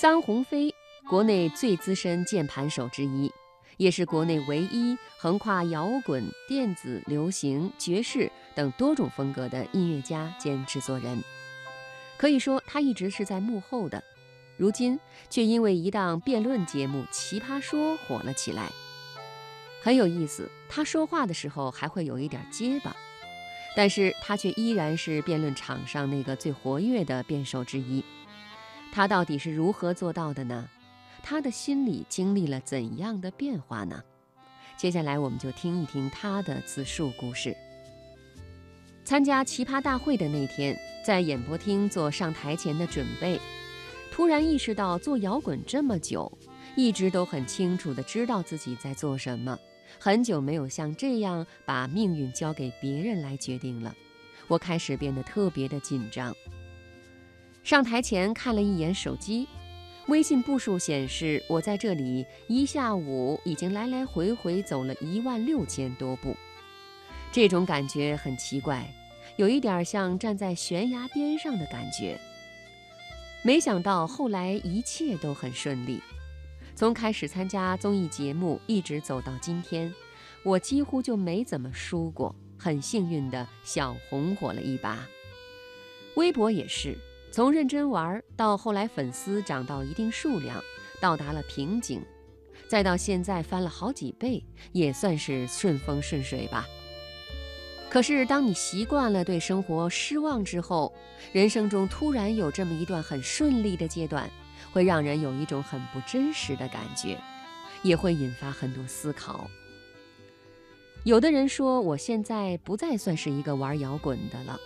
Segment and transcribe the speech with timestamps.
[0.00, 0.74] 臧鸿飞，
[1.10, 3.30] 国内最资深键盘手之一，
[3.76, 11.22] 也是国内唯一横跨摇滚、电子、流行、爵士等多种风格的音乐家兼制作人。
[12.16, 14.02] 可以说，他一直是在幕后的，
[14.56, 18.70] 如今却因为一档辩论节目《奇葩说》火了起来。
[19.82, 22.96] 很有意思，他说话的时候还会有一点结巴，
[23.76, 28.02] 但是他却依然是辩论场上那个最活跃的辩手之一。
[28.92, 30.68] 他到底是如何做到的呢？
[31.22, 34.02] 他的心里经历了怎样的变化呢？
[34.76, 37.54] 接下来我们就听一听他的自述故事。
[39.04, 43.38] 参加奇葩大会的那天，在演播厅做上台前的准备，
[44.10, 46.30] 突然意识到做摇滚这么久，
[46.76, 49.58] 一直都很清楚地知道自己在做什么。
[49.98, 53.94] 很久没有像这样把命运交给别人来决定了，
[54.48, 56.34] 我开始变得特别的紧张。
[57.62, 59.46] 上台前看了一眼手机，
[60.08, 66.34] 微信步数显示我在这里一下午已经来来回回走了一万六千多步。
[67.30, 68.92] 这种感觉很奇怪，
[69.36, 72.18] 有一点像站在悬崖边上的感觉。
[73.42, 76.00] 没想到后来一切都很顺利。
[76.74, 79.94] 从开始参加综艺节目，一直走到今天，
[80.42, 85.06] 我几乎就没怎么输过，很幸运的小红火了一把。
[86.16, 86.98] 微博也是，
[87.30, 90.62] 从认真玩到后来粉丝涨到一定数量，
[91.00, 92.02] 到达了瓶颈，
[92.68, 96.66] 再到现在翻了好几倍，也算是顺风顺水吧。
[97.88, 100.92] 可是当你习惯了对生活失望之后，
[101.32, 104.30] 人生中突然有这么一段很顺利的阶段。
[104.72, 107.18] 会让人有一种很不真实的感觉，
[107.82, 109.50] 也会引发很多思考。
[111.02, 114.60] 有的人说，我现在不再算是一个玩摇滚的了。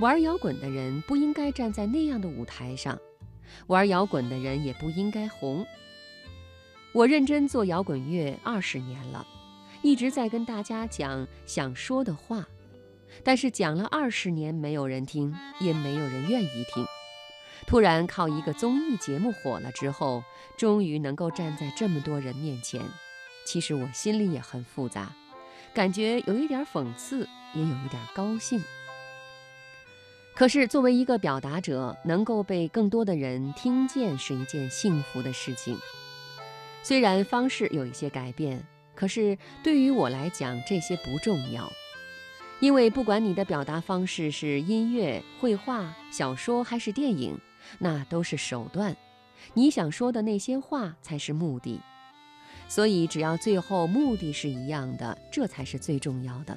[0.00, 2.98] 玩摇滚的人不应该站在那样的舞台上，
[3.66, 5.66] 玩摇滚的人也不应该红。
[6.94, 9.26] 我认真做摇滚乐二十年了，
[9.82, 12.48] 一直在跟大家讲想说的话，
[13.22, 16.82] 但是讲了二十年，没有人听，也没有人愿意听。
[17.66, 20.24] 突然靠一个综艺节目火了之后，
[20.56, 22.80] 终于能够站在这么多人面前，
[23.44, 25.12] 其实我心里也很复杂，
[25.74, 28.62] 感觉有一点讽刺，也有一点高兴。
[30.34, 35.78] 可是作为一个表达者，能够被更多的人听见是一件幸福的事情。
[36.82, 38.64] 虽然方式有一些改变，
[38.94, 41.70] 可是对于我来讲，这些不重要。
[42.60, 47.38] 因为不管你的表达方式是音乐、绘画、小说还是电影。
[47.78, 48.96] 那都是手段，
[49.52, 51.78] 你想说的那些话才是目的。
[52.68, 56.56] 所以，只要最后目的是一样的，这才是最重要的。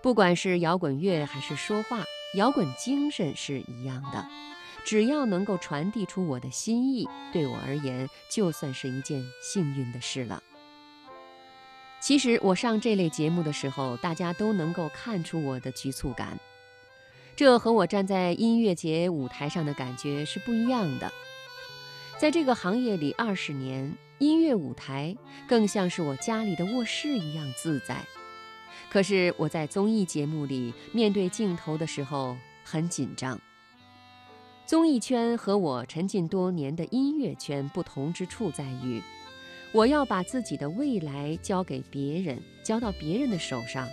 [0.00, 2.04] 不管是摇滚乐还是说话，
[2.34, 4.26] 摇滚精神是一样的。
[4.84, 10.42] 只要能够传递出我的心意，对我而言就算是一件幸运的事了。
[12.00, 16.38] 其实，我上这类节目的时候，大家都能够看出我的局促感。
[17.36, 21.12] 这和我站在音乐节舞台上的感觉是不一样的。
[22.16, 25.14] 在这个行业里二十年，音乐舞台
[25.48, 28.04] 更像是我家里的卧室一样自在。
[28.90, 33.40] 可是我在综艺节目里面对镜头的时候很紧张。
[34.66, 39.02] 综艺圈和我沉浸多年的音乐圈不同之处在于，
[39.72, 43.88] 我要把自己的未来交给别人，交到别人的手上，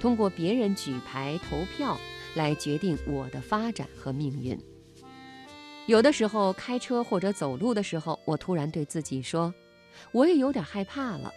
[0.00, 1.96] 通过别人举牌投票。
[2.34, 4.60] 来决定我的发展和命运。
[5.86, 9.54] 有的时候开车或者走路的时候，我突然对自己说
[10.12, 11.32] ：“我也有点害怕了，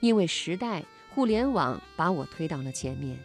[0.00, 0.82] 因为时代
[1.16, 3.18] 互联网把我推到了前面，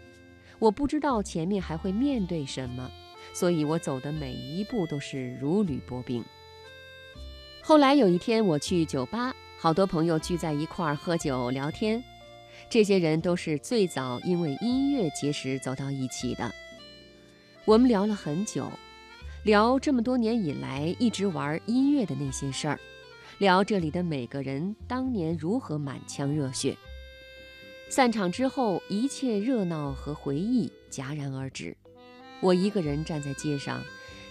[0.59, 2.89] 我不知道前面还会面对什么，
[3.33, 6.23] 所以我走的每一步都是如履薄冰。”
[7.61, 12.01] 后来有一天我去酒吧，好多朋友聚在一块儿喝酒聊天，
[12.69, 16.49] 这些人都是最早因为音乐结识走到一起的。
[17.65, 18.71] 我们聊了很久，
[19.43, 22.79] 聊这么多年以来一直玩音乐的那些事儿，
[23.39, 26.77] 聊这里的每个人当年如何满腔热血。
[27.91, 31.75] 散场之后，一切热闹和回忆戛然而止。
[32.39, 33.83] 我一个人站在街上，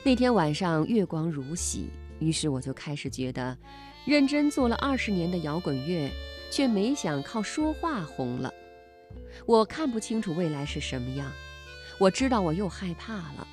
[0.02, 1.90] 那天晚上月光如洗，
[2.20, 3.54] 于是我就开始觉得，
[4.06, 6.10] 认真做了二十年的摇滚乐，
[6.50, 8.50] 却没想靠说话红了。
[9.44, 11.30] 我看不清楚未来是什么样。
[11.98, 13.46] 我知道我又害怕了。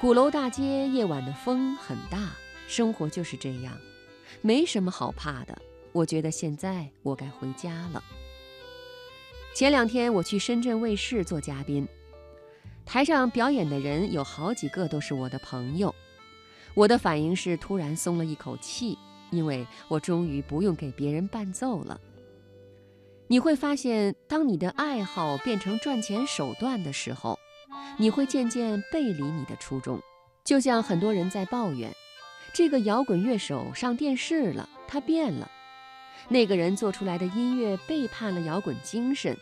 [0.00, 2.30] 鼓楼大街夜晚的风很大，
[2.68, 3.76] 生活就是这样，
[4.40, 5.58] 没什么好怕的。
[5.90, 8.00] 我觉得现在我该回家了。
[9.54, 11.86] 前两天我去深圳卫视做嘉宾，
[12.84, 15.94] 台上表演的人有好几个都是我的朋友。
[16.74, 18.98] 我的反应是突然松了一口气，
[19.30, 22.00] 因为我终于不用给别人伴奏了。
[23.28, 27.38] 你会发现，当你的爱好变成赚钱手段的时候，
[27.96, 30.00] 你会渐渐背离你的初衷。
[30.42, 31.94] 就像很多人在抱怨，
[32.52, 35.48] 这个摇滚乐手上电视了，他变了；
[36.28, 39.36] 那个人做出来的音乐背叛了摇滚精神，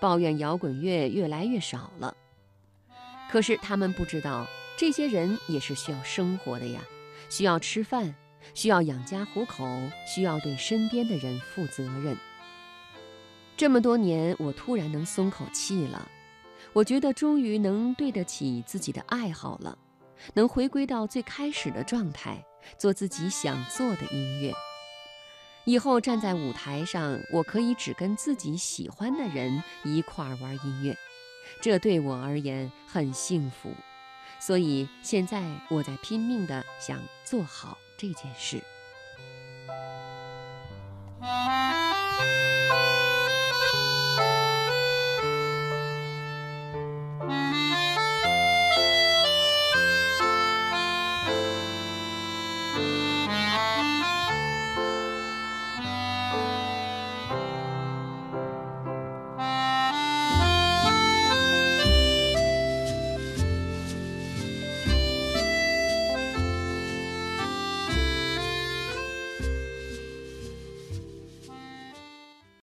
[0.00, 2.14] 抱怨摇滚乐越来越少了。
[3.30, 4.46] 可是他们不知道，
[4.76, 6.82] 这些人也是需要生活的呀，
[7.28, 8.14] 需要吃饭，
[8.54, 9.66] 需要养家糊口，
[10.06, 12.16] 需要对身边的人负责任。
[13.56, 16.08] 这么多年，我突然能松口气了，
[16.72, 19.76] 我觉得终于能对得起自己的爱好了，
[20.34, 22.44] 能回归到最开始的状态，
[22.78, 24.52] 做自己想做的音乐。
[25.68, 30.96] 以后站在舞台上，我可以只跟自己喜欢的人一块儿玩音乐，
[31.60, 33.70] 这对我而言很幸福。
[34.40, 38.62] 所以现在我在拼命地想做好这件事。